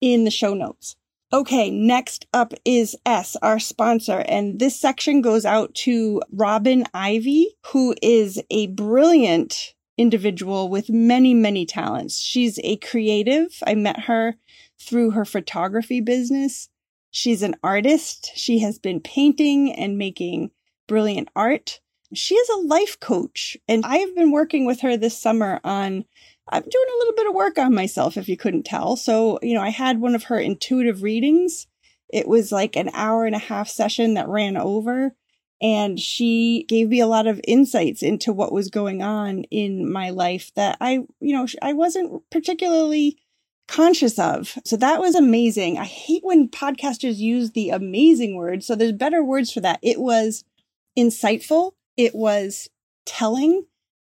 in 0.00 0.25
the 0.25 0.31
show 0.31 0.55
notes. 0.55 0.97
Okay, 1.33 1.71
next 1.71 2.26
up 2.33 2.55
is 2.65 2.97
S, 3.05 3.37
our 3.43 3.59
sponsor. 3.59 4.25
And 4.29 4.61
this 4.61 4.79
section 4.79 5.23
goes 5.23 5.45
out 5.45 5.75
to 5.75 6.23
Robin 6.33 6.85
Ivy, 6.95 7.57
who 7.73 7.95
is 8.00 8.41
a 8.49 8.69
brilliant 8.69 9.75
individual 9.99 10.69
with 10.69 10.88
many, 10.88 11.35
many 11.35 11.67
talents. 11.67 12.19
She's 12.21 12.61
a 12.62 12.76
creative. 12.76 13.61
I 13.67 13.75
met 13.75 14.00
her 14.00 14.37
through 14.81 15.11
her 15.12 15.25
photography 15.25 16.00
business. 16.00 16.69
She's 17.11 17.43
an 17.43 17.57
artist. 17.62 18.31
She 18.37 18.61
has 18.61 18.79
been 18.79 19.00
painting 19.00 19.73
and 19.73 19.99
making 19.99 20.50
brilliant 20.87 21.29
art. 21.35 21.81
She 22.15 22.37
is 22.37 22.49
a 22.50 22.67
life 22.67 23.00
coach, 23.00 23.57
and 23.67 23.85
I 23.85 23.97
have 23.97 24.15
been 24.15 24.31
working 24.31 24.65
with 24.65 24.81
her 24.83 24.97
this 24.97 25.19
summer 25.19 25.61
on. 25.65 26.05
I'm 26.49 26.62
doing 26.62 26.87
a 26.88 26.99
little 26.99 27.15
bit 27.15 27.26
of 27.29 27.35
work 27.35 27.59
on 27.59 27.75
myself, 27.75 28.17
if 28.17 28.29
you 28.29 28.37
couldn't 28.37 28.65
tell. 28.65 28.97
So, 28.97 29.38
you 29.43 29.55
know, 29.55 29.62
I 29.62 29.71
had 29.71 30.00
one 30.00 30.15
of 30.15 30.25
her 30.25 30.38
intuitive 30.38 31.03
readings. 31.03 31.67
It 32.12 32.29
was 32.29 32.53
like 32.53 32.76
an 32.76 32.91
hour 32.93 33.26
and 33.26 33.35
a 33.35 33.41
half 33.41 33.69
session 33.69 34.15
that 34.15 34.29
ran 34.29 34.57
over. 34.57 35.15
And 35.61 35.99
she 35.99 36.67
gave 36.69 36.88
me 36.91 37.00
a 37.00 37.07
lot 37.07 37.26
of 37.26 37.41
insights 37.49 38.03
into 38.03 38.33
what 38.33 38.53
was 38.53 38.69
going 38.69 39.03
on 39.03 39.45
in 39.45 39.91
my 39.91 40.11
life 40.11 40.53
that 40.55 40.76
I, 40.81 41.00
you 41.21 41.35
know, 41.35 41.47
I 41.62 41.73
wasn't 41.73 42.23
particularly 42.31 43.19
conscious 43.67 44.19
of. 44.19 44.59
So 44.65 44.76
that 44.76 45.00
was 45.00 45.15
amazing. 45.15 45.79
I 45.79 45.85
hate 45.85 46.23
when 46.25 46.49
podcasters 46.49 47.17
use 47.17 47.53
the 47.53 47.71
amazing 47.71 48.37
word. 48.37 48.62
So 48.62 48.75
there's 48.75 48.93
better 48.93 49.25
words 49.25 49.53
for 49.53 49.61
that. 49.61 49.81
It 49.83 49.99
was 49.99 50.45
insightful. 50.97 51.73
It 51.97 52.15
was 52.15 52.69
telling. 53.07 53.65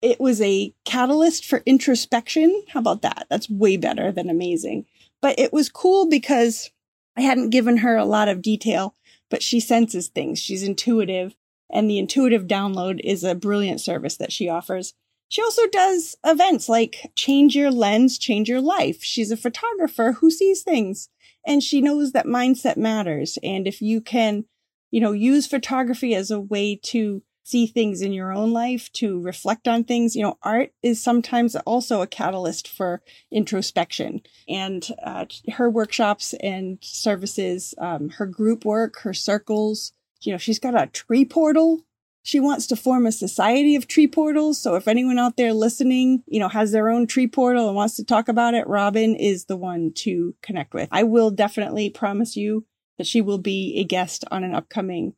It 0.04 0.20
was 0.20 0.42
a 0.42 0.74
catalyst 0.84 1.46
for 1.46 1.62
introspection. 1.64 2.62
How 2.68 2.80
about 2.80 3.00
that? 3.00 3.26
That's 3.30 3.48
way 3.48 3.78
better 3.78 4.12
than 4.12 4.28
amazing. 4.28 4.84
But 5.22 5.38
it 5.38 5.50
was 5.50 5.70
cool 5.70 6.10
because 6.10 6.70
I 7.16 7.22
hadn't 7.22 7.48
given 7.48 7.78
her 7.78 7.96
a 7.96 8.04
lot 8.04 8.28
of 8.28 8.42
detail, 8.42 8.94
but 9.30 9.42
she 9.42 9.60
senses 9.60 10.08
things. 10.08 10.38
She's 10.38 10.62
intuitive. 10.62 11.34
And 11.72 11.88
the 11.88 11.98
intuitive 11.98 12.46
download 12.46 13.00
is 13.02 13.24
a 13.24 13.34
brilliant 13.34 13.80
service 13.80 14.18
that 14.18 14.30
she 14.30 14.46
offers. 14.46 14.92
She 15.30 15.40
also 15.40 15.66
does 15.68 16.16
events 16.22 16.68
like 16.68 17.10
Change 17.16 17.56
Your 17.56 17.70
Lens, 17.70 18.18
Change 18.18 18.46
Your 18.46 18.60
Life. 18.60 19.02
She's 19.02 19.30
a 19.30 19.38
photographer 19.38 20.12
who 20.20 20.30
sees 20.30 20.60
things 20.60 21.08
and 21.46 21.62
she 21.62 21.80
knows 21.80 22.12
that 22.12 22.26
mindset 22.26 22.76
matters. 22.76 23.38
And 23.42 23.66
if 23.66 23.80
you 23.80 24.02
can, 24.02 24.44
you 24.90 25.00
know, 25.00 25.12
use 25.12 25.46
photography 25.46 26.14
as 26.14 26.30
a 26.30 26.38
way 26.38 26.78
to 26.84 27.22
see 27.44 27.66
things 27.66 28.02
in 28.02 28.12
your 28.12 28.32
own 28.32 28.52
life, 28.52 28.90
to 28.94 29.20
reflect 29.20 29.68
on 29.68 29.84
things, 29.84 30.16
you 30.16 30.22
know, 30.22 30.38
art 30.42 30.72
is 30.82 31.02
sometimes 31.02 31.54
also 31.56 32.02
a 32.02 32.06
catalyst 32.06 32.66
for 32.66 33.02
introspection. 33.30 34.22
And 34.48 34.86
uh, 35.04 35.26
her 35.52 35.70
workshops 35.70 36.34
and 36.40 36.78
services, 36.80 37.74
um, 37.78 38.08
her 38.10 38.26
group 38.26 38.64
work, 38.64 38.98
her 39.00 39.14
circles, 39.14 39.92
you 40.22 40.32
know, 40.32 40.38
she's 40.38 40.58
got 40.58 40.80
a 40.80 40.86
tree 40.86 41.24
portal 41.24 41.84
she 42.24 42.40
wants 42.40 42.66
to 42.68 42.76
form 42.76 43.04
a 43.04 43.12
society 43.12 43.76
of 43.76 43.86
tree 43.86 44.06
portals. 44.06 44.58
So 44.58 44.76
if 44.76 44.88
anyone 44.88 45.18
out 45.18 45.36
there 45.36 45.52
listening, 45.52 46.24
you 46.26 46.40
know, 46.40 46.48
has 46.48 46.72
their 46.72 46.88
own 46.88 47.06
tree 47.06 47.26
portal 47.26 47.66
and 47.66 47.76
wants 47.76 47.96
to 47.96 48.04
talk 48.04 48.28
about 48.28 48.54
it, 48.54 48.66
Robin 48.66 49.14
is 49.14 49.44
the 49.44 49.58
one 49.58 49.92
to 49.96 50.34
connect 50.40 50.72
with. 50.72 50.88
I 50.90 51.02
will 51.02 51.30
definitely 51.30 51.90
promise 51.90 52.34
you 52.34 52.64
that 52.96 53.06
she 53.06 53.20
will 53.20 53.38
be 53.38 53.78
a 53.78 53.84
guest 53.84 54.24
on 54.30 54.42
an 54.42 54.54
upcoming 54.54 55.12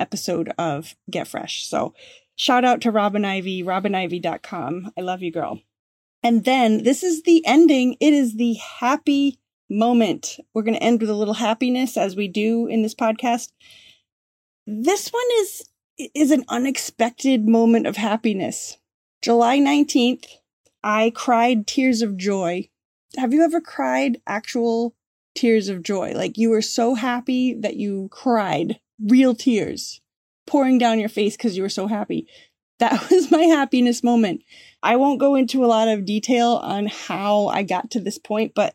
episode 0.00 0.52
of 0.58 0.94
Get 1.10 1.28
Fresh. 1.28 1.66
So 1.66 1.94
shout 2.36 2.64
out 2.64 2.80
to 2.82 2.90
Robin 2.90 3.24
Ivy, 3.24 3.62
robinivy.com. 3.62 4.92
I 4.96 5.00
love 5.00 5.22
you, 5.22 5.30
girl. 5.30 5.60
And 6.22 6.44
then 6.44 6.82
this 6.82 7.02
is 7.02 7.22
the 7.22 7.42
ending. 7.46 7.96
It 8.00 8.12
is 8.12 8.36
the 8.36 8.54
happy 8.54 9.38
moment. 9.70 10.38
We're 10.52 10.62
going 10.62 10.74
to 10.74 10.82
end 10.82 11.00
with 11.00 11.10
a 11.10 11.14
little 11.14 11.34
happiness 11.34 11.96
as 11.96 12.16
we 12.16 12.28
do 12.28 12.66
in 12.66 12.82
this 12.82 12.94
podcast. 12.94 13.52
This 14.66 15.08
one 15.08 15.26
is 15.38 15.64
is 16.14 16.30
an 16.30 16.44
unexpected 16.48 17.46
moment 17.46 17.86
of 17.86 17.96
happiness. 17.96 18.78
July 19.20 19.58
19th, 19.58 20.24
I 20.82 21.12
cried 21.14 21.66
tears 21.66 22.00
of 22.00 22.16
joy. 22.16 22.70
Have 23.18 23.34
you 23.34 23.42
ever 23.42 23.60
cried 23.60 24.20
actual 24.26 24.94
tears 25.34 25.68
of 25.68 25.82
joy? 25.82 26.12
Like 26.12 26.38
you 26.38 26.48
were 26.48 26.62
so 26.62 26.94
happy 26.94 27.52
that 27.54 27.76
you 27.76 28.08
cried 28.10 28.80
real 29.06 29.34
tears 29.34 30.00
pouring 30.46 30.78
down 30.78 30.98
your 30.98 31.08
face 31.08 31.36
because 31.36 31.56
you 31.56 31.62
were 31.62 31.68
so 31.68 31.86
happy. 31.86 32.26
That 32.78 32.92
was 33.10 33.30
my 33.30 33.42
happiness 33.42 34.02
moment. 34.02 34.42
I 34.82 34.96
won't 34.96 35.20
go 35.20 35.34
into 35.34 35.64
a 35.64 35.68
lot 35.68 35.88
of 35.88 36.04
detail 36.04 36.60
on 36.62 36.86
how 36.86 37.48
I 37.48 37.62
got 37.62 37.90
to 37.92 38.00
this 38.00 38.18
point, 38.18 38.52
but 38.54 38.74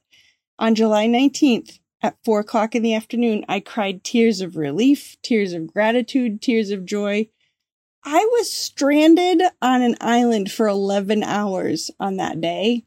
on 0.58 0.75
July 0.75 1.08
19th, 1.08 1.79
at 2.01 2.17
four 2.24 2.39
o'clock 2.39 2.75
in 2.75 2.84
the 2.84 2.94
afternoon, 2.94 3.44
I 3.50 3.60
cried 3.60 4.03
tears 4.03 4.39
of 4.39 4.55
relief, 4.55 5.17
tears 5.24 5.53
of 5.53 5.74
gratitude, 5.74 6.41
tears 6.41 6.70
of 6.70 6.86
joy. 6.86 7.29
I 8.03 8.24
was 8.34 8.51
stranded 8.51 9.41
on 9.62 9.82
an 9.82 9.96
island 10.00 10.51
for 10.51 10.67
11 10.67 11.24
hours 11.24 11.89
on 12.00 12.17
that 12.17 12.39
day. 12.39 12.86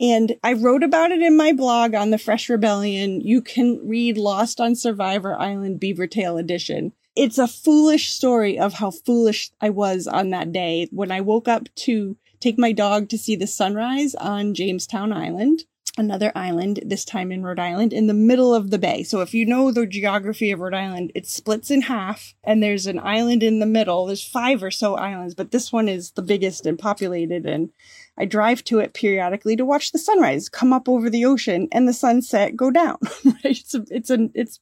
And 0.00 0.36
I 0.44 0.52
wrote 0.52 0.82
about 0.82 1.10
it 1.10 1.22
in 1.22 1.36
my 1.36 1.52
blog 1.52 1.94
on 1.94 2.10
the 2.10 2.18
Fresh 2.18 2.48
Rebellion. 2.48 3.20
You 3.20 3.42
can 3.42 3.80
read 3.86 4.16
Lost 4.16 4.60
on 4.60 4.76
Survivor 4.76 5.34
Island 5.34 5.80
Beaver 5.80 6.06
Tail 6.06 6.38
Edition. 6.38 6.92
It's 7.16 7.38
a 7.38 7.48
foolish 7.48 8.10
story 8.10 8.58
of 8.58 8.74
how 8.74 8.92
foolish 8.92 9.50
I 9.60 9.70
was 9.70 10.06
on 10.06 10.30
that 10.30 10.52
day 10.52 10.88
when 10.92 11.10
I 11.10 11.20
woke 11.20 11.48
up 11.48 11.68
to 11.76 12.16
take 12.38 12.58
my 12.58 12.70
dog 12.70 13.08
to 13.08 13.18
see 13.18 13.34
the 13.34 13.48
sunrise 13.48 14.14
on 14.14 14.54
Jamestown 14.54 15.12
Island 15.12 15.64
another 15.98 16.32
island, 16.34 16.80
this 16.84 17.04
time 17.04 17.32
in 17.32 17.42
Rhode 17.42 17.58
Island, 17.58 17.92
in 17.92 18.06
the 18.06 18.14
middle 18.14 18.54
of 18.54 18.70
the 18.70 18.78
bay. 18.78 19.02
So 19.02 19.20
if 19.20 19.34
you 19.34 19.44
know 19.44 19.70
the 19.70 19.86
geography 19.86 20.50
of 20.50 20.60
Rhode 20.60 20.74
Island, 20.74 21.12
it 21.14 21.26
splits 21.26 21.70
in 21.70 21.82
half 21.82 22.34
and 22.44 22.62
there's 22.62 22.86
an 22.86 23.00
island 23.00 23.42
in 23.42 23.58
the 23.58 23.66
middle. 23.66 24.06
There's 24.06 24.24
five 24.24 24.62
or 24.62 24.70
so 24.70 24.94
islands, 24.96 25.34
but 25.34 25.50
this 25.50 25.72
one 25.72 25.88
is 25.88 26.12
the 26.12 26.22
biggest 26.22 26.66
and 26.66 26.78
populated. 26.78 27.46
And 27.46 27.70
I 28.18 28.24
drive 28.24 28.64
to 28.64 28.80
it 28.80 28.94
periodically 28.94 29.54
to 29.56 29.64
watch 29.64 29.92
the 29.92 29.98
sunrise 29.98 30.48
come 30.48 30.72
up 30.72 30.88
over 30.88 31.08
the 31.08 31.24
ocean 31.24 31.68
and 31.70 31.86
the 31.86 31.92
sunset 31.92 32.56
go 32.56 32.70
down. 32.70 32.98
it's 33.44 33.74
a, 33.74 33.84
it's 33.90 34.10
a, 34.10 34.28
it's, 34.34 34.58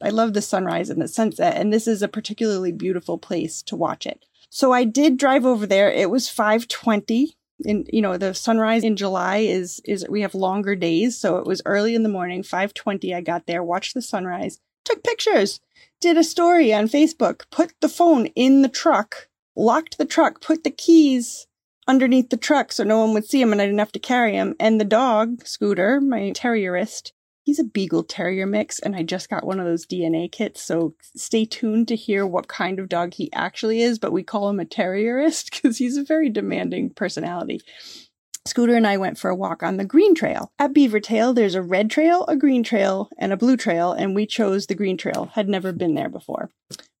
I 0.00 0.10
love 0.10 0.34
the 0.34 0.42
sunrise 0.42 0.88
and 0.88 1.02
the 1.02 1.08
sunset. 1.08 1.56
And 1.56 1.72
this 1.72 1.88
is 1.88 2.02
a 2.02 2.08
particularly 2.08 2.70
beautiful 2.70 3.18
place 3.18 3.60
to 3.62 3.76
watch 3.76 4.06
it. 4.06 4.24
So 4.50 4.72
I 4.72 4.84
did 4.84 5.16
drive 5.16 5.44
over 5.44 5.66
there. 5.66 5.90
It 5.90 6.10
was 6.10 6.28
520 6.28 7.36
in 7.64 7.86
you 7.92 8.02
know 8.02 8.16
the 8.16 8.34
sunrise 8.34 8.82
in 8.82 8.96
July 8.96 9.38
is 9.38 9.80
is 9.84 10.04
we 10.08 10.22
have 10.22 10.34
longer 10.34 10.74
days, 10.74 11.16
so 11.16 11.36
it 11.36 11.46
was 11.46 11.62
early 11.64 11.94
in 11.94 12.02
the 12.02 12.08
morning, 12.08 12.42
5:20 12.42 13.14
I 13.14 13.20
got 13.20 13.46
there, 13.46 13.62
watched 13.62 13.94
the 13.94 14.02
sunrise, 14.02 14.58
took 14.84 15.04
pictures, 15.04 15.60
did 16.00 16.16
a 16.16 16.24
story 16.24 16.72
on 16.72 16.88
Facebook, 16.88 17.42
put 17.50 17.72
the 17.80 17.88
phone 17.88 18.26
in 18.34 18.62
the 18.62 18.68
truck, 18.68 19.28
locked 19.54 19.98
the 19.98 20.04
truck, 20.04 20.40
put 20.40 20.64
the 20.64 20.70
keys 20.70 21.46
underneath 21.92 22.30
the 22.30 22.38
truck 22.38 22.72
so 22.72 22.84
no 22.84 22.98
one 22.98 23.12
would 23.12 23.26
see 23.26 23.38
him 23.38 23.52
and 23.52 23.60
I 23.60 23.66
didn't 23.66 23.80
have 23.80 23.92
to 23.92 23.98
carry 23.98 24.32
him, 24.32 24.56
and 24.58 24.80
the 24.80 24.84
dog, 24.86 25.46
Scooter, 25.46 26.00
my 26.00 26.32
terrierist, 26.34 27.12
He's 27.44 27.58
a 27.58 27.64
Beagle 27.64 28.04
Terrier 28.04 28.46
mix, 28.46 28.78
and 28.78 28.94
I 28.94 29.02
just 29.02 29.28
got 29.28 29.44
one 29.44 29.58
of 29.58 29.66
those 29.66 29.84
DNA 29.84 30.30
kits, 30.30 30.62
so 30.62 30.94
stay 31.16 31.44
tuned 31.44 31.88
to 31.88 31.96
hear 31.96 32.24
what 32.24 32.46
kind 32.46 32.78
of 32.78 32.88
dog 32.88 33.14
he 33.14 33.32
actually 33.32 33.82
is, 33.82 33.98
but 33.98 34.12
we 34.12 34.22
call 34.22 34.48
him 34.48 34.60
a 34.60 34.64
Terrierist 34.64 35.50
because 35.50 35.78
he's 35.78 35.96
a 35.96 36.04
very 36.04 36.30
demanding 36.30 36.90
personality. 36.90 37.60
Scooter 38.46 38.76
and 38.76 38.86
I 38.86 38.96
went 38.96 39.18
for 39.18 39.28
a 39.28 39.34
walk 39.34 39.62
on 39.62 39.76
the 39.76 39.84
green 39.84 40.14
trail. 40.14 40.52
At 40.58 40.72
Beaver 40.72 41.00
Tail, 41.00 41.34
there's 41.34 41.56
a 41.56 41.62
red 41.62 41.90
trail, 41.90 42.24
a 42.26 42.36
green 42.36 42.62
trail, 42.62 43.08
and 43.18 43.32
a 43.32 43.36
blue 43.36 43.56
trail, 43.56 43.92
and 43.92 44.14
we 44.14 44.24
chose 44.24 44.66
the 44.66 44.76
green 44.76 44.96
trail. 44.96 45.30
Had 45.34 45.48
never 45.48 45.72
been 45.72 45.94
there 45.94 46.08
before. 46.08 46.50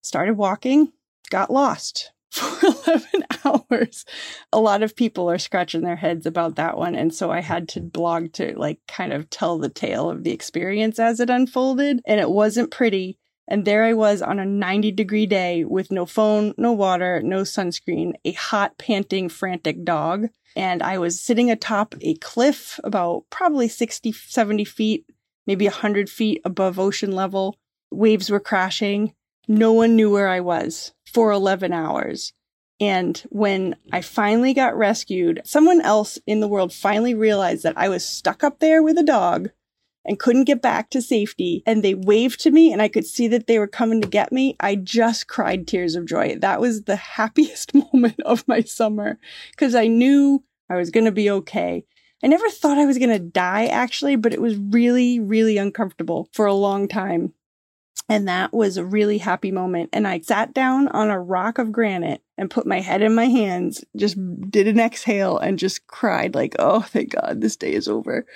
Started 0.02 0.36
walking, 0.36 0.92
got 1.30 1.52
lost 1.52 2.11
for 2.32 2.66
11 2.86 3.24
hours. 3.44 4.04
A 4.52 4.60
lot 4.60 4.82
of 4.82 4.96
people 4.96 5.30
are 5.30 5.38
scratching 5.38 5.82
their 5.82 5.96
heads 5.96 6.26
about 6.26 6.56
that 6.56 6.78
one. 6.78 6.94
And 6.94 7.14
so 7.14 7.30
I 7.30 7.40
had 7.40 7.68
to 7.70 7.80
blog 7.80 8.32
to 8.34 8.58
like 8.58 8.80
kind 8.88 9.12
of 9.12 9.28
tell 9.28 9.58
the 9.58 9.68
tale 9.68 10.10
of 10.10 10.24
the 10.24 10.32
experience 10.32 10.98
as 10.98 11.20
it 11.20 11.30
unfolded. 11.30 12.00
And 12.06 12.20
it 12.20 12.30
wasn't 12.30 12.70
pretty. 12.70 13.18
And 13.48 13.64
there 13.64 13.84
I 13.84 13.92
was 13.92 14.22
on 14.22 14.38
a 14.38 14.46
90 14.46 14.92
degree 14.92 15.26
day 15.26 15.64
with 15.64 15.90
no 15.90 16.06
phone, 16.06 16.54
no 16.56 16.72
water, 16.72 17.20
no 17.22 17.42
sunscreen, 17.42 18.12
a 18.24 18.32
hot, 18.32 18.78
panting, 18.78 19.28
frantic 19.28 19.84
dog. 19.84 20.28
And 20.56 20.82
I 20.82 20.98
was 20.98 21.20
sitting 21.20 21.50
atop 21.50 21.94
a 22.00 22.14
cliff 22.14 22.78
about 22.84 23.24
probably 23.30 23.68
60, 23.68 24.12
70 24.12 24.64
feet, 24.64 25.06
maybe 25.46 25.66
100 25.66 26.08
feet 26.08 26.40
above 26.44 26.78
ocean 26.78 27.12
level. 27.12 27.56
Waves 27.90 28.30
were 28.30 28.40
crashing. 28.40 29.12
No 29.48 29.72
one 29.72 29.96
knew 29.96 30.10
where 30.10 30.28
I 30.28 30.40
was 30.40 30.92
for 31.12 31.30
11 31.30 31.72
hours. 31.72 32.32
And 32.80 33.16
when 33.30 33.76
I 33.92 34.00
finally 34.00 34.54
got 34.54 34.76
rescued, 34.76 35.42
someone 35.44 35.80
else 35.80 36.18
in 36.26 36.40
the 36.40 36.48
world 36.48 36.72
finally 36.72 37.14
realized 37.14 37.62
that 37.62 37.78
I 37.78 37.88
was 37.88 38.04
stuck 38.04 38.42
up 38.42 38.58
there 38.58 38.82
with 38.82 38.98
a 38.98 39.04
dog 39.04 39.50
and 40.04 40.18
couldn't 40.18 40.44
get 40.44 40.60
back 40.60 40.90
to 40.90 41.00
safety. 41.00 41.62
And 41.64 41.84
they 41.84 41.94
waved 41.94 42.40
to 42.40 42.50
me 42.50 42.72
and 42.72 42.82
I 42.82 42.88
could 42.88 43.06
see 43.06 43.28
that 43.28 43.46
they 43.46 43.58
were 43.58 43.68
coming 43.68 44.00
to 44.00 44.08
get 44.08 44.32
me. 44.32 44.56
I 44.58 44.74
just 44.74 45.28
cried 45.28 45.66
tears 45.66 45.94
of 45.94 46.06
joy. 46.06 46.36
That 46.40 46.60
was 46.60 46.82
the 46.82 46.96
happiest 47.18 47.72
moment 47.92 48.20
of 48.24 48.46
my 48.48 48.62
summer 48.62 49.18
because 49.52 49.74
I 49.74 49.86
knew 49.86 50.42
I 50.68 50.76
was 50.76 50.90
going 50.90 51.06
to 51.06 51.12
be 51.12 51.30
okay. 51.30 51.84
I 52.24 52.28
never 52.28 52.48
thought 52.48 52.78
I 52.78 52.86
was 52.86 52.98
going 52.98 53.10
to 53.10 53.18
die 53.18 53.66
actually, 53.66 54.16
but 54.16 54.32
it 54.32 54.40
was 54.40 54.56
really, 54.56 55.18
really 55.20 55.58
uncomfortable 55.58 56.28
for 56.32 56.46
a 56.46 56.54
long 56.54 56.88
time. 56.88 57.34
And 58.08 58.28
that 58.28 58.52
was 58.52 58.76
a 58.76 58.84
really 58.84 59.18
happy 59.18 59.50
moment. 59.50 59.90
And 59.92 60.06
I 60.06 60.20
sat 60.20 60.52
down 60.52 60.88
on 60.88 61.08
a 61.10 61.20
rock 61.20 61.58
of 61.58 61.72
granite 61.72 62.20
and 62.36 62.50
put 62.50 62.66
my 62.66 62.80
head 62.80 63.00
in 63.00 63.14
my 63.14 63.26
hands, 63.26 63.84
just 63.96 64.16
did 64.50 64.68
an 64.68 64.80
exhale 64.80 65.38
and 65.38 65.58
just 65.58 65.86
cried 65.86 66.34
like, 66.34 66.56
oh, 66.58 66.80
thank 66.80 67.12
God 67.12 67.40
this 67.40 67.56
day 67.56 67.72
is 67.72 67.88
over. 67.88 68.26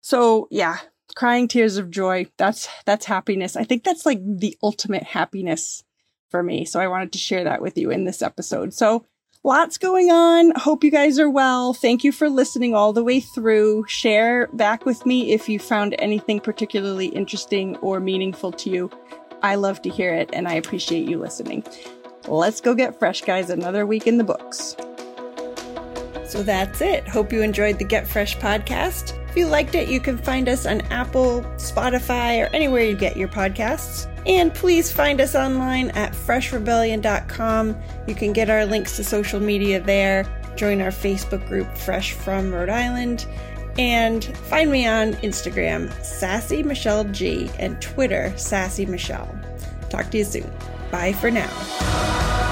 So 0.00 0.48
yeah, 0.50 0.78
crying 1.16 1.48
tears 1.48 1.76
of 1.76 1.90
joy. 1.90 2.26
That's, 2.38 2.68
that's 2.86 3.04
happiness. 3.04 3.56
I 3.56 3.64
think 3.64 3.84
that's 3.84 4.06
like 4.06 4.20
the 4.24 4.56
ultimate 4.62 5.02
happiness 5.02 5.82
for 6.30 6.42
me. 6.42 6.64
So 6.64 6.80
I 6.80 6.88
wanted 6.88 7.12
to 7.12 7.18
share 7.18 7.44
that 7.44 7.62
with 7.62 7.76
you 7.76 7.90
in 7.90 8.04
this 8.04 8.22
episode. 8.22 8.72
So 8.72 9.06
lots 9.44 9.76
going 9.76 10.10
on. 10.10 10.52
Hope 10.56 10.82
you 10.82 10.90
guys 10.90 11.18
are 11.18 11.30
well. 11.30 11.74
Thank 11.74 12.02
you 12.02 12.10
for 12.10 12.28
listening 12.28 12.74
all 12.74 12.92
the 12.92 13.04
way 13.04 13.20
through. 13.20 13.84
Share 13.86 14.48
back 14.48 14.86
with 14.86 15.04
me 15.04 15.32
if 15.32 15.48
you 15.48 15.58
found 15.58 15.94
anything 15.98 16.40
particularly 16.40 17.06
interesting 17.06 17.76
or 17.76 18.00
meaningful 18.00 18.50
to 18.52 18.70
you. 18.70 18.90
I 19.42 19.56
love 19.56 19.82
to 19.82 19.90
hear 19.90 20.14
it 20.14 20.30
and 20.32 20.48
I 20.48 20.54
appreciate 20.54 21.06
you 21.06 21.18
listening. 21.18 21.62
Let's 22.26 22.62
go 22.62 22.74
get 22.74 22.98
fresh, 22.98 23.20
guys. 23.20 23.50
Another 23.50 23.86
week 23.86 24.06
in 24.06 24.16
the 24.16 24.24
books. 24.24 24.74
So 26.26 26.42
that's 26.42 26.80
it. 26.80 27.06
Hope 27.06 27.30
you 27.32 27.42
enjoyed 27.42 27.78
the 27.78 27.84
Get 27.84 28.08
Fresh 28.08 28.38
podcast. 28.38 29.20
If 29.28 29.36
you 29.36 29.46
liked 29.46 29.74
it, 29.74 29.88
you 29.88 30.00
can 30.00 30.16
find 30.16 30.48
us 30.48 30.64
on 30.64 30.80
Apple, 30.82 31.42
Spotify, 31.56 32.42
or 32.42 32.46
anywhere 32.54 32.82
you 32.82 32.96
get 32.96 33.16
your 33.16 33.28
podcasts. 33.28 34.10
And 34.26 34.54
please 34.54 34.90
find 34.90 35.20
us 35.20 35.34
online 35.34 35.90
at 35.90 36.12
freshrebellion.com. 36.12 37.76
You 38.06 38.14
can 38.14 38.32
get 38.32 38.48
our 38.48 38.64
links 38.64 38.96
to 38.96 39.04
social 39.04 39.40
media 39.40 39.80
there, 39.80 40.26
join 40.56 40.80
our 40.80 40.90
Facebook 40.90 41.46
group, 41.46 41.76
Fresh 41.76 42.12
from 42.12 42.52
Rhode 42.52 42.70
Island, 42.70 43.26
and 43.78 44.24
find 44.24 44.70
me 44.70 44.86
on 44.86 45.14
Instagram, 45.14 45.92
Sassy 46.04 46.62
Michelle 46.62 47.04
G, 47.04 47.50
and 47.58 47.80
Twitter, 47.82 48.32
Sassy 48.36 48.86
Michelle. 48.86 49.28
Talk 49.90 50.10
to 50.10 50.18
you 50.18 50.24
soon. 50.24 50.50
Bye 50.90 51.12
for 51.12 51.30
now. 51.30 52.43